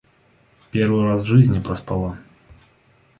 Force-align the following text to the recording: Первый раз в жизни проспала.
Первый 0.71 1.03
раз 1.03 1.21
в 1.21 1.25
жизни 1.27 1.59
проспала. 1.59 2.17